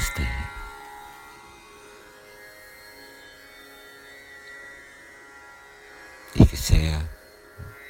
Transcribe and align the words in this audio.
Namastê. 0.00 0.26
E 6.34 6.46
que 6.46 6.56
seja 6.56 7.06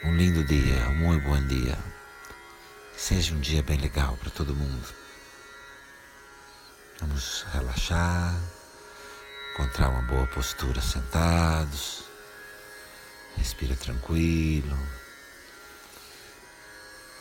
um 0.02 0.16
lindo 0.16 0.42
dia, 0.44 0.88
um 0.88 0.94
muito 0.96 1.24
bom 1.24 1.40
dia. 1.46 1.78
Seja 2.96 3.32
um 3.32 3.40
dia 3.40 3.62
bem 3.62 3.78
legal 3.78 4.16
para 4.16 4.30
todo 4.30 4.56
mundo. 4.56 4.88
Vamos 7.00 7.46
relaxar, 7.52 8.34
encontrar 9.54 9.90
uma 9.90 10.02
boa 10.02 10.26
postura 10.26 10.80
sentados. 10.80 12.02
Respira 13.36 13.76
tranquilo. 13.76 14.76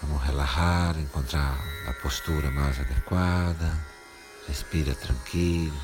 Vamos 0.02 0.24
relaxar, 0.24 0.98
encontrar 0.98 1.56
a 1.88 1.94
postura 2.02 2.50
mais 2.50 2.80
adequada. 2.80 3.99
Respira 4.48 4.96
tranquilo. 4.96 5.80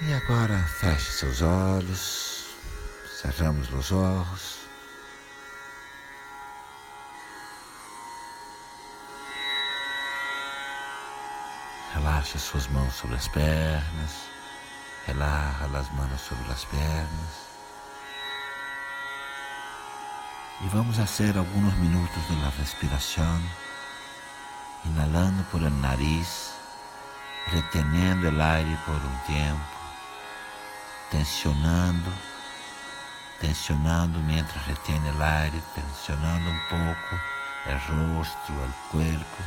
E 0.00 0.12
agora 0.14 0.56
feche 0.80 1.10
seus 1.10 1.42
olhos, 1.42 2.54
cerramos 3.20 3.68
os 3.72 3.90
olhos. 3.90 4.58
Relaxe 11.94 12.38
suas 12.38 12.68
mãos 12.68 12.94
sobre 12.94 13.16
as 13.16 13.26
pernas, 13.28 14.12
relaxa 15.06 15.64
as 15.64 15.90
mãos 15.94 16.20
sobre 16.20 16.52
as 16.52 16.64
pernas. 16.66 17.48
E 20.60 20.68
vamos 20.68 20.96
fazer 20.96 21.36
alguns 21.36 21.74
minutos 21.74 22.26
de 22.28 22.36
la 22.40 22.50
respiração, 22.50 23.42
inalando 24.84 25.42
por 25.50 25.62
el 25.62 25.80
nariz, 25.80 26.52
reteniendo 27.52 28.28
el 28.28 28.40
aire 28.40 28.78
por 28.84 28.94
um 28.94 29.18
tempo, 29.26 29.64
tensionando, 31.10 32.12
tensionando 33.40 34.18
mientras 34.20 34.66
retiene 34.66 35.08
el 35.10 35.22
aire, 35.22 35.62
tensionando 35.74 36.50
um 36.50 36.60
pouco 36.68 37.20
el 37.66 37.80
rostro, 37.80 38.54
el 38.64 38.72
cuerpo 38.90 39.42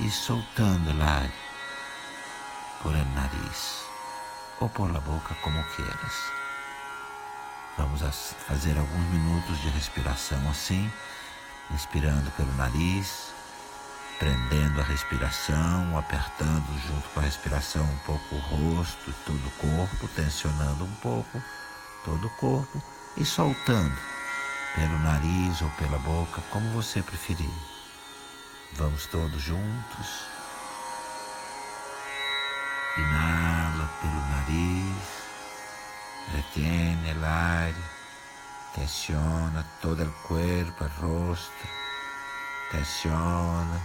e 0.00 0.10
soltando 0.10 0.90
el 0.90 1.02
aire 1.02 1.34
por 2.82 2.94
el 2.94 3.06
nariz 3.14 3.82
ou 4.60 4.68
por 4.68 4.92
la 4.92 5.00
boca, 5.00 5.34
como 5.42 5.62
quieras. 5.76 6.32
Vamos 7.78 8.02
fazer 8.46 8.78
alguns 8.78 9.06
minutos 9.08 9.60
de 9.62 9.70
respiração 9.70 10.38
assim, 10.50 10.90
inspirando 11.70 12.30
pelo 12.32 12.52
nariz, 12.54 13.32
prendendo 14.18 14.80
a 14.80 14.84
respiração, 14.84 15.98
apertando 15.98 16.66
junto 16.86 17.08
com 17.10 17.20
a 17.20 17.22
respiração 17.22 17.84
um 17.84 17.98
pouco 17.98 18.34
o 18.34 18.38
rosto 18.38 19.10
e 19.10 19.12
todo 19.24 19.46
o 19.46 19.50
corpo, 19.52 20.08
tensionando 20.14 20.84
um 20.84 20.94
pouco 20.96 21.42
todo 22.04 22.26
o 22.26 22.30
corpo 22.30 22.82
e 23.16 23.24
soltando 23.24 23.96
pelo 24.74 24.98
nariz 25.00 25.60
ou 25.60 25.70
pela 25.70 25.98
boca, 25.98 26.40
como 26.50 26.70
você 26.70 27.02
preferir. 27.02 27.50
Vamos 28.74 29.06
todos 29.06 29.42
juntos. 29.42 30.26
Inala 32.96 33.90
pelo 34.00 34.20
nariz. 34.30 35.22
Retiene 36.30 37.10
el 37.10 37.24
aire, 37.24 37.82
tensiona 38.74 39.66
todo 39.82 40.02
el 40.02 40.10
cuerpo, 40.26 40.84
el 40.84 40.90
rostro, 41.00 41.68
tensiona, 42.70 43.80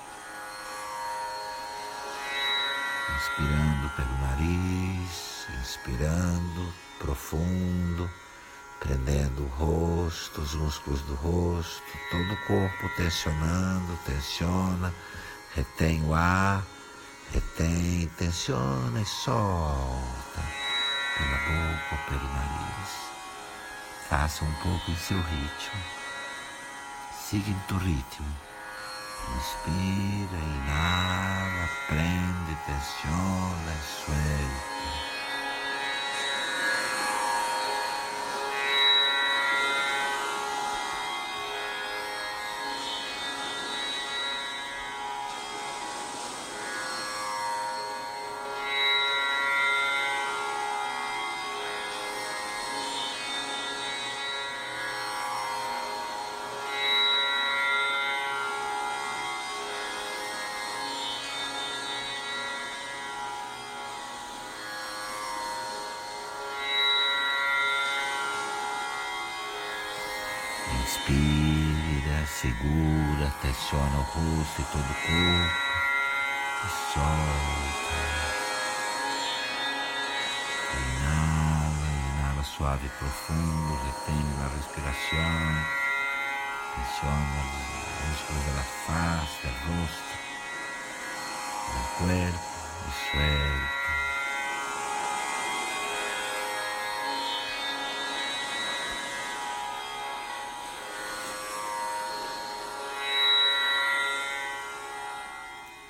Inspirando 3.18 3.96
pelo 3.96 4.18
nariz, 4.20 5.48
inspirando 5.62 6.74
profundo, 7.00 8.10
prendendo 8.80 9.44
o 9.44 9.48
rosto, 9.48 10.42
os 10.42 10.54
músculos 10.56 11.02
do 11.02 11.16
rosto, 11.16 11.84
todo 12.10 12.34
o 12.34 12.48
corpo 12.48 12.90
tensionando, 12.96 13.98
tensiona, 14.06 14.94
retém 15.56 16.04
o 16.06 16.14
ar 16.14 16.64
Retém, 17.32 18.10
tensiona 18.18 19.02
e 19.02 19.06
solta 19.06 20.42
pela 21.18 21.38
boca 21.38 21.86
ou 21.92 21.98
pelo 22.10 22.34
nariz. 22.34 22.90
Faça 24.10 24.46
um 24.46 24.54
pouco 24.54 24.92
em 24.92 24.96
seu 24.96 25.18
ritmo. 25.18 26.05
Siga 27.28 27.50
em 27.50 27.60
teu 27.68 27.78
ritmo. 27.78 28.28
Inspira, 29.36 30.38
inala, 30.38 31.68
prende, 31.88 32.56
tensiona 32.68 33.74
e 33.74 33.82
suelta. 33.82 35.15
Inspira, 71.08 72.26
segura, 72.26 73.32
tensiona 73.40 73.98
o 73.98 74.02
rosto 74.02 74.60
e 74.60 74.66
todo 74.72 74.82
o 74.82 74.96
corpo 74.96 75.54
e 76.64 76.70
solta. 76.94 77.94
Inala, 80.74 81.88
inala 82.10 82.44
suave 82.44 82.88
e 82.88 82.90
profundo, 82.90 83.80
retém 83.86 84.26
a 84.42 84.48
respiração, 84.56 85.36
tensiona 86.74 87.40
os 87.44 88.10
músculos 88.10 88.46
da 88.56 88.64
face, 88.64 89.42
do 89.44 89.50
rosto, 89.70 90.14
do 91.68 91.82
corpo 92.00 92.40
e 92.82 92.92
suelta. 93.12 93.85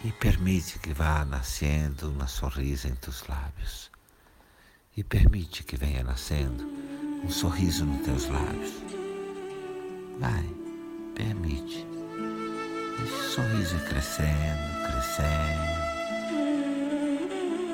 E 0.03 0.11
permite 0.11 0.79
que 0.79 0.93
vá 0.93 1.25
nascendo 1.25 2.11
uma 2.11 2.27
sorriso 2.27 2.87
em 2.87 2.95
teus 2.95 3.25
lábios. 3.27 3.91
E 4.95 5.03
permite 5.03 5.63
que 5.63 5.75
venha 5.75 6.03
nascendo 6.03 6.63
um 7.23 7.29
sorriso 7.29 7.85
nos 7.85 8.05
teus 8.05 8.27
lábios. 8.27 8.71
Vai, 10.19 10.49
permite. 11.15 11.85
Esse 13.03 13.33
sorriso 13.33 13.75
é 13.75 13.79
crescendo, 13.79 14.83
crescendo. 14.85 15.75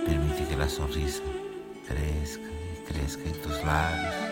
Permite 0.06 0.46
que 0.46 0.62
a 0.62 0.70
sorriso 0.70 1.22
cresça 1.88 2.40
e 2.40 2.82
cresça 2.88 3.20
em 3.20 3.34
teus 3.34 3.64
lábios. 3.64 4.31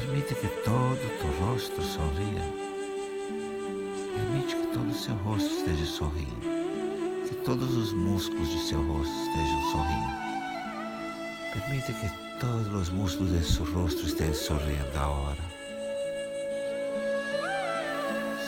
Permite 0.00 0.34
que 0.34 0.48
todo 0.64 0.94
o 0.94 1.18
teu 1.18 1.46
rosto 1.46 1.82
sorria. 1.82 2.42
Permite 4.16 4.56
que 4.56 4.66
todo 4.68 4.90
o 4.90 4.94
seu 4.94 5.14
rosto 5.16 5.46
esteja 5.58 5.84
sorrindo. 5.84 6.40
Que 7.28 7.34
todos 7.44 7.76
os 7.76 7.92
músculos 7.92 8.48
de 8.48 8.60
seu 8.60 8.82
rosto 8.82 9.12
estejam 9.12 9.62
sorrindo. 9.72 10.20
Permite 11.52 11.92
que 11.92 12.38
todos 12.40 12.72
os 12.72 12.88
músculos 12.88 13.30
de 13.30 13.44
seu 13.44 13.64
rosto 13.74 14.06
estejam 14.06 14.34
sorrindo 14.34 14.98
agora. 14.98 15.44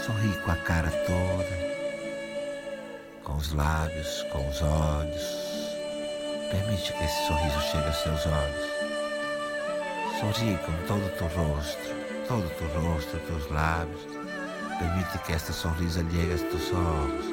Sorri 0.07 0.35
com 0.43 0.53
a 0.53 0.57
cara 0.57 0.91
toda, 0.91 1.73
com 3.25 3.37
os 3.37 3.53
lábios, 3.53 4.23
com 4.33 4.49
os 4.49 4.63
olhos. 4.63 5.23
Permite 6.51 6.93
que 6.95 7.05
esse 7.05 7.27
sorriso 7.27 7.61
chegue 7.61 7.87
aos 7.87 7.97
seus 7.97 8.27
olhos. 8.27 8.92
Sorri 10.23 10.57
com 10.59 10.73
todo 10.87 11.05
o 11.05 11.11
teu 11.19 11.27
rosto, 11.27 11.83
todo 12.29 12.47
o 12.47 12.51
teu 12.51 12.69
rosto, 12.81 13.19
teus 13.27 13.51
lábios. 13.51 14.03
Permite 14.79 15.19
que 15.27 15.33
esta 15.33 15.53
sonrisa 15.53 16.01
llegue 16.13 16.35
a 16.35 16.39
teus 16.39 16.73
olhos. 16.73 17.27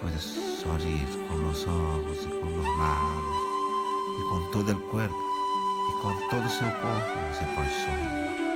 Puedes 0.00 0.22
sorrir 0.62 1.06
com 1.28 1.50
os 1.50 1.66
olhos 1.68 2.24
e 2.24 2.28
com 2.28 2.46
os 2.46 2.78
lábios 2.78 3.36
e 4.18 4.28
com 4.30 4.50
todo 4.50 4.72
o 4.72 4.80
corpo. 4.88 5.14
E 5.14 6.00
com 6.00 6.28
todo 6.30 6.46
o 6.46 6.48
seu 6.48 6.70
corpo 6.70 7.18
você 7.34 7.44
pode 7.54 7.70
sorrir. 7.70 8.47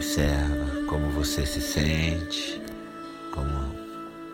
Observa 0.00 0.86
como 0.86 1.10
você 1.10 1.44
se 1.44 1.60
sente, 1.60 2.58
como 3.34 3.70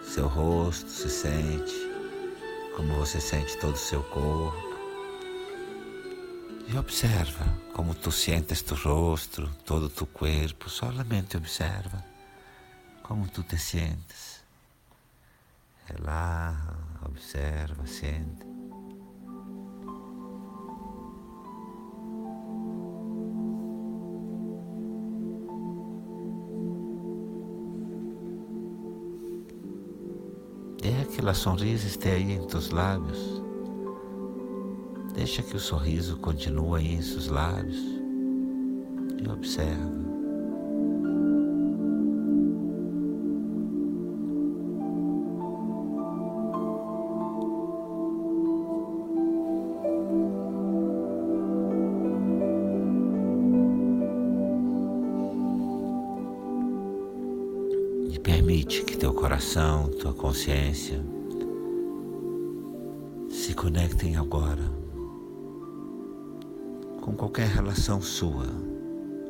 seu 0.00 0.28
rosto 0.28 0.88
se 0.88 1.10
sente, 1.10 1.74
como 2.76 2.94
você 2.94 3.20
sente 3.20 3.58
todo 3.58 3.74
o 3.74 3.76
seu 3.76 4.00
corpo. 4.04 4.76
E 6.68 6.78
observa 6.78 7.44
como 7.72 7.96
tu 7.96 8.12
sientes 8.12 8.62
tu 8.62 8.76
rosto, 8.76 9.50
todo 9.64 9.90
tu 9.90 10.06
corpo, 10.06 10.70
solamente 10.70 11.36
observa 11.36 12.04
como 13.02 13.26
tu 13.26 13.42
te 13.42 13.58
sientes. 13.58 14.44
Relaja, 15.88 16.76
observa, 17.04 17.84
sente. 17.88 18.55
Que 31.16 31.26
a 31.26 31.32
sonrisa 31.32 31.86
esteja 31.86 32.16
aí 32.16 32.32
em 32.32 32.46
teus 32.46 32.70
lábios. 32.70 33.42
Deixa 35.14 35.42
que 35.42 35.56
o 35.56 35.58
sorriso 35.58 36.18
continue 36.18 36.78
aí 36.78 36.94
em 36.94 37.00
seus 37.00 37.28
lábios 37.28 37.80
e 39.18 39.26
observa. 39.26 40.15
Permite 58.26 58.82
que 58.82 58.96
teu 58.96 59.14
coração, 59.14 59.88
tua 59.88 60.12
consciência 60.12 61.00
se 63.30 63.54
conectem 63.54 64.16
agora 64.16 64.64
com 67.00 67.12
qualquer 67.14 67.46
relação 67.46 68.02
sua, 68.02 68.46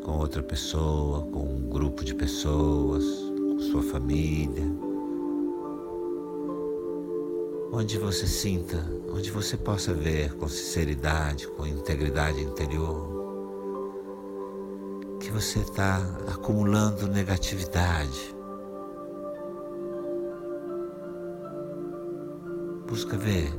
com 0.03 0.13
outra 0.13 0.43
pessoa, 0.43 1.27
com 1.31 1.41
um 1.41 1.69
grupo 1.69 2.03
de 2.03 2.15
pessoas, 2.15 3.05
com 3.05 3.59
sua 3.71 3.83
família. 3.83 4.65
Onde 7.71 7.99
você 7.99 8.27
sinta, 8.27 8.83
onde 9.13 9.31
você 9.31 9.59
possa 9.59 9.93
ver 9.93 10.33
com 10.37 10.49
sinceridade, 10.49 11.47
com 11.49 11.67
integridade 11.67 12.41
interior, 12.41 13.07
que 15.21 15.31
você 15.31 15.59
está 15.59 15.99
acumulando 16.29 17.07
negatividade 17.07 18.36
Busca 22.89 23.17
ver. 23.17 23.53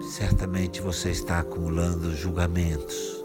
Certamente 0.00 0.80
você 0.80 1.10
está 1.10 1.40
acumulando 1.40 2.16
julgamentos. 2.16 3.22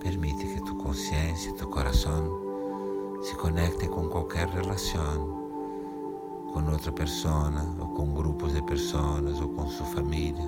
Permite 0.00 0.46
que 0.46 0.64
tu 0.66 0.74
consciência, 0.74 1.54
tu 1.54 1.66
coração 1.66 3.18
se 3.22 3.34
conecte 3.36 3.88
com 3.88 4.08
qualquer 4.08 4.46
relação, 4.48 6.50
com 6.52 6.70
outra 6.70 6.92
pessoa, 6.92 7.50
ou 7.80 7.88
com 7.88 8.12
grupos 8.12 8.52
de 8.52 8.62
pessoas, 8.62 9.40
ou 9.40 9.48
com 9.48 9.66
sua 9.68 9.86
família, 9.86 10.44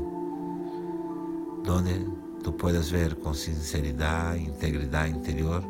onde 1.67 2.07
tu 2.45 2.53
puedas 2.53 2.91
ver 2.91 3.15
com 3.17 3.33
sinceridade 3.33 4.45
integridade 4.45 5.17
interior, 5.17 5.65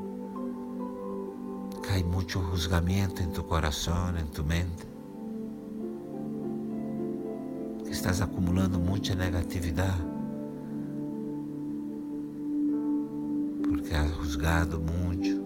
cai 1.84 2.02
muito 2.02 2.40
julgamento 2.56 3.22
em 3.22 3.30
tu 3.30 3.44
coração, 3.44 4.18
em 4.18 4.26
tu 4.26 4.42
mente 4.42 4.89
estás 8.00 8.22
acumulando 8.22 8.80
muita 8.80 9.14
negatividade. 9.14 10.02
Porque 13.62 13.94
has 13.94 14.10
juzgado 14.16 14.80
muito 14.80 15.44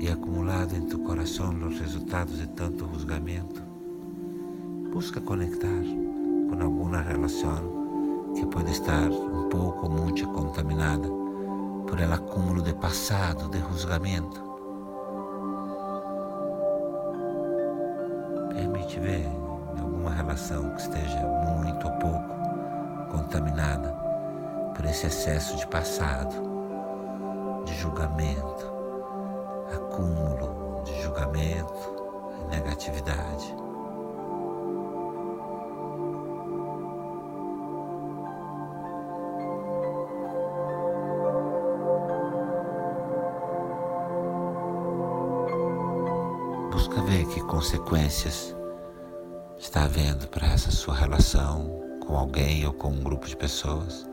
e 0.00 0.08
acumulado 0.08 0.74
em 0.74 0.86
tu 0.86 0.98
coração 1.00 1.50
os 1.68 1.78
resultados 1.78 2.38
de 2.38 2.48
tanto 2.48 2.88
julgamento. 2.98 3.62
Busca 4.90 5.20
conectar 5.20 5.82
com 6.48 6.58
alguma 6.58 7.02
relação 7.02 8.32
que 8.34 8.46
pode 8.46 8.70
estar 8.70 9.10
um 9.10 9.50
pouco 9.50 9.86
muito 9.90 10.26
contaminada 10.28 11.06
por 11.86 12.00
el 12.00 12.10
acúmulo 12.10 12.62
de 12.62 12.72
passado, 12.72 13.50
de 13.50 13.58
julgamento. 13.78 14.45
Estiver 18.96 19.20
em 19.76 19.80
alguma 19.80 20.10
relação 20.10 20.70
que 20.70 20.80
esteja 20.80 21.20
muito 21.58 21.86
ou 21.86 21.92
pouco 21.98 22.34
contaminada 23.10 23.92
por 24.74 24.84
esse 24.86 25.06
excesso 25.06 25.56
de 25.56 25.66
passado, 25.66 26.34
de 27.64 27.74
julgamento, 27.74 28.72
acúmulo 29.74 30.82
de 30.84 31.02
julgamento 31.02 31.96
negatividade. 32.50 33.54
Busca 46.70 47.02
ver 47.02 47.26
que 47.26 47.40
consequências 47.42 48.55
está 49.66 49.82
havendo 49.82 50.28
para 50.28 50.46
essa 50.46 50.70
sua 50.70 50.94
relação 50.94 51.98
com 52.06 52.16
alguém 52.16 52.64
ou 52.64 52.72
com 52.72 52.88
um 52.88 53.02
grupo 53.02 53.26
de 53.26 53.36
pessoas, 53.36 54.08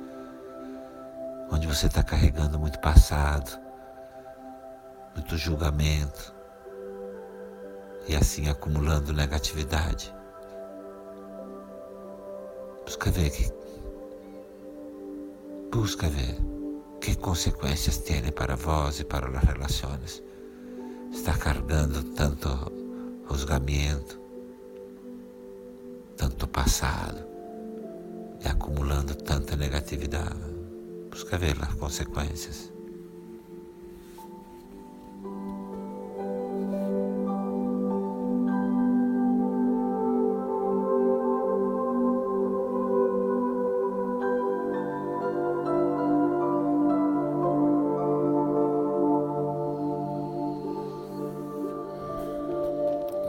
onde 1.52 1.68
você 1.68 1.86
está 1.86 2.02
carregando 2.02 2.58
muito 2.58 2.80
passado, 2.80 3.62
muito 5.16 5.38
julgamento 5.38 6.34
e 8.08 8.16
assim 8.16 8.50
acumulando 8.50 9.14
negatividade. 9.14 10.12
Busca 12.84 13.12
ver 13.12 13.30
que 13.30 13.54
busca 15.72 16.10
ver 16.10 16.36
que 17.00 17.16
consequências 17.16 18.00
tem 18.00 18.32
para 18.32 18.56
vós 18.56 19.00
e 19.00 19.06
para 19.06 19.28
as 19.28 19.44
relações. 19.44 20.24
Está 21.12 21.38
carregando 21.38 22.04
tanto 22.16 22.50
juzgamento, 23.30 24.23
tanto 26.24 26.48
passado 26.48 27.22
e 28.42 28.48
acumulando 28.48 29.14
tanta 29.14 29.58
negatividade. 29.58 30.40
Busca 31.12 31.38
ver 31.38 31.58
as 31.62 31.74
consequências. 31.74 32.72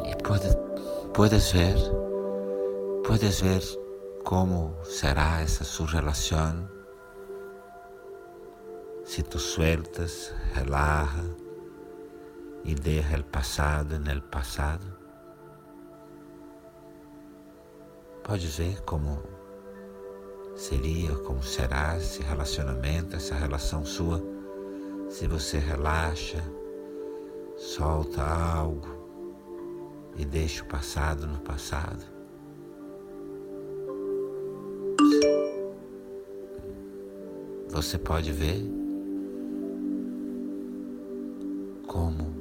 E 0.08 0.22
pode, 0.22 0.56
puedes 1.12 1.50
ver 1.50 1.74
Puedes 3.06 3.42
ver 3.42 3.62
cómo 4.24 4.82
será 4.82 5.42
esa 5.42 5.62
su 5.62 5.86
relación 5.86 6.72
si 9.04 9.22
tú 9.22 9.38
sueltas, 9.38 10.34
relaja 10.54 11.22
y 12.64 12.74
deja 12.74 13.14
el 13.14 13.24
pasado 13.26 13.94
en 13.94 14.06
el 14.06 14.22
pasado. 14.22 14.86
Puedes 18.22 18.58
ver 18.58 18.82
como 18.84 19.22
seria, 20.56 21.12
como 21.26 21.42
será 21.42 21.98
esse 21.98 22.22
relacionamento, 22.22 23.16
essa 23.16 23.34
relação 23.34 23.84
sua, 23.84 24.22
Se 25.10 25.28
você 25.28 25.58
relaxa, 25.58 26.42
solta 27.56 28.22
algo 28.24 28.88
e 30.16 30.24
deixa 30.24 30.64
o 30.64 30.66
passado 30.66 31.26
no 31.26 31.38
passado. 31.40 32.13
Você 37.74 37.98
pode 37.98 38.30
ver 38.30 38.64
como 41.88 42.32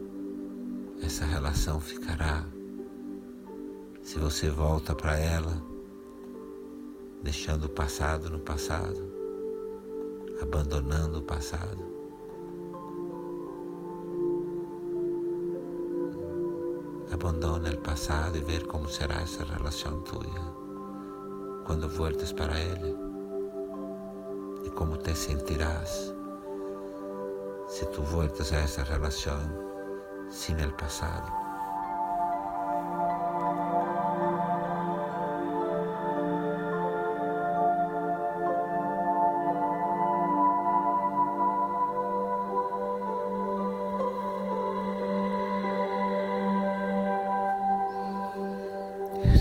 essa 1.01 1.25
relação 1.25 1.79
ficará 1.79 2.45
se 4.03 4.19
você 4.19 4.51
volta 4.51 4.93
para 4.93 5.17
ela, 5.17 5.59
deixando 7.23 7.65
o 7.65 7.69
passado 7.69 8.29
no 8.29 8.37
passado, 8.37 9.03
abandonando 10.39 11.17
o 11.17 11.23
passado. 11.23 11.83
Abandona 17.11 17.71
o 17.71 17.77
passado 17.79 18.37
e 18.37 18.41
ver 18.41 18.67
como 18.67 18.87
será 18.87 19.15
essa 19.21 19.43
relação 19.43 19.99
tuya 20.01 20.53
quando 21.65 21.89
voltes 21.89 22.31
para 22.31 22.59
ele 22.59 23.02
e 24.73 24.75
como 24.75 24.97
te 24.97 25.15
sentirás 25.15 26.13
se 27.67 27.85
tu 27.87 28.01
voltas 28.01 28.51
a 28.51 28.57
essa 28.57 28.83
relação 28.83 29.39
sem 30.29 30.55
o 30.65 30.71
passado. 30.73 31.31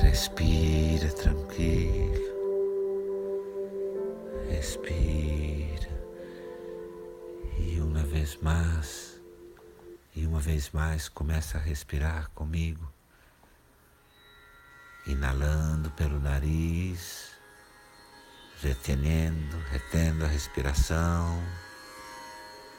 Respira 0.03 1.11
tranquilo. 1.11 2.12
Vez 8.33 8.37
mais, 8.41 9.21
e 10.15 10.27
uma 10.27 10.41
vez 10.41 10.71
mais, 10.71 11.09
começa 11.09 11.59
a 11.59 11.61
respirar 11.61 12.31
comigo. 12.31 12.91
Inalando 15.07 15.91
pelo 15.91 16.21
nariz, 16.21 17.31
retendo, 18.62 19.59
retendo 19.71 20.25
a 20.25 20.29
respiração, 20.29 21.43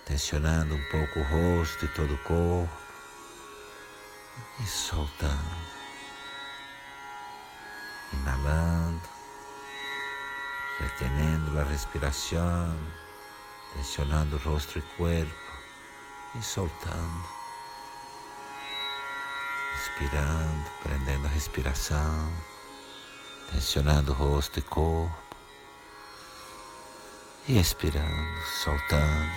tensionando 0.06 0.76
um 0.76 0.84
pouco 0.90 1.20
o 1.20 1.24
rosto 1.24 1.86
e 1.86 1.88
todo 1.90 2.14
o 2.14 2.24
corpo 2.24 2.84
e 4.60 4.66
soltando 4.66 5.74
inhalando, 8.14 9.02
reteniendo 10.80 11.60
a 11.60 11.64
respiração, 11.64 12.78
tensionando 13.74 14.36
o 14.36 14.40
rosto 14.40 14.78
e 14.78 14.82
corpo 14.96 15.43
e 16.36 16.42
soltando. 16.42 17.28
Inspirando, 19.76 20.72
prendendo 20.82 21.28
a 21.28 21.30
respiração, 21.30 22.32
tensionando 23.52 24.12
o 24.12 24.16
rosto 24.16 24.60
e 24.60 24.62
corpo. 24.62 25.16
E 27.48 27.60
expirando, 27.60 28.42
soltando. 28.64 29.32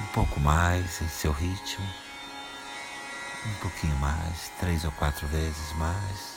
Um 0.00 0.06
pouco 0.06 0.40
mais 0.40 1.00
em 1.02 1.08
seu 1.08 1.32
ritmo. 1.32 1.86
Um 3.46 3.54
pouquinho 3.60 3.96
mais, 3.96 4.50
três 4.58 4.84
ou 4.84 4.92
quatro 4.92 5.26
vezes 5.28 5.72
mais. 5.76 6.33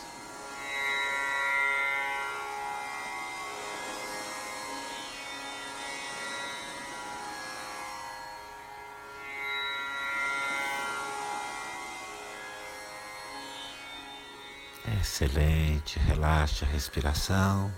Excelente, 15.20 15.98
relaxa 15.98 16.64
a 16.64 16.70
respiração, 16.70 17.74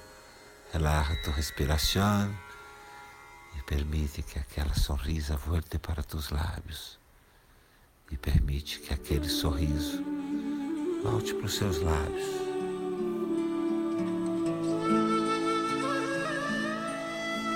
relaxa 0.74 1.14
a 1.14 1.16
tua 1.24 1.32
respiração 1.32 2.36
e 3.58 3.62
permite 3.62 4.22
que 4.22 4.38
aquela 4.38 4.74
sorrisa 4.74 5.38
volte 5.38 5.80
para 5.80 6.04
tus 6.04 6.32
lábios 6.32 7.00
e 8.12 8.18
permite 8.18 8.82
que 8.82 8.94
aquele 8.94 9.30
sorriso 9.30 10.04
volte 11.02 11.34
para 11.34 11.46
os 11.46 11.56
seus 11.56 11.82
lábios. 11.82 12.26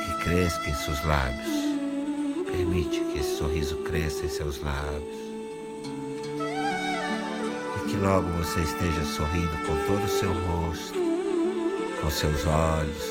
Que 0.06 0.24
cresça 0.24 0.70
em 0.70 0.76
seus 0.76 1.04
lábios. 1.04 2.46
Permite 2.46 3.02
que 3.12 3.20
esse 3.20 3.38
sorriso 3.38 3.76
cresça 3.84 4.24
em 4.24 4.30
seus 4.30 4.60
lábios 4.60 5.33
logo 8.04 8.28
você 8.32 8.60
esteja 8.60 9.02
sorrindo 9.06 9.58
com 9.66 9.76
todo 9.88 10.04
o 10.04 10.10
seu 10.10 10.34
rosto, 10.34 11.00
com 12.02 12.10
seus 12.12 12.46
olhos, 12.46 13.04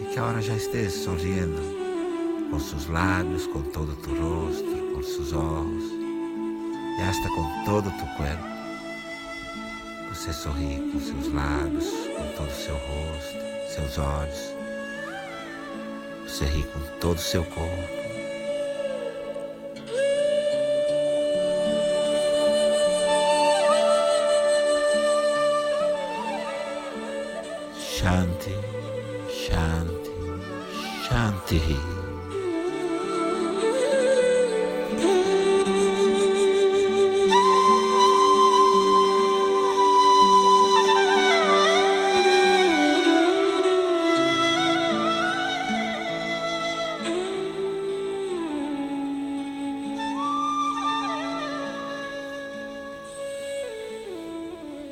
e 0.00 0.04
que 0.12 0.18
a 0.18 0.24
hora 0.24 0.40
já 0.40 0.54
esteja 0.54 0.88
sorrindo 0.88 1.60
com 2.48 2.60
seus 2.60 2.86
lábios, 2.86 3.48
com 3.48 3.62
todo 3.62 3.90
o 3.90 3.96
teu 3.96 4.14
rosto, 4.14 4.94
com 4.94 5.02
seus 5.02 5.32
olhos, 5.32 5.84
e 6.98 7.02
hasta 7.02 7.28
com 7.30 7.64
todo 7.64 7.88
o 7.88 7.90
teu 7.90 8.06
corpo. 8.16 8.48
Você 10.10 10.32
sorri 10.32 10.90
com 10.92 11.00
seus 11.00 11.32
lábios, 11.34 11.90
com 12.16 12.36
todo 12.36 12.48
o 12.48 12.54
seu 12.54 12.76
rosto, 12.76 13.74
seus 13.74 13.98
olhos. 13.98 14.54
Você 16.28 16.44
ri 16.44 16.62
com 16.62 16.80
todo 17.00 17.16
o 17.16 17.20
seu 17.20 17.44
corpo. 17.44 17.97
Shanti 28.08 28.52
Shanti 29.34 30.10
Shanti 31.08 31.58
he. 31.58 31.97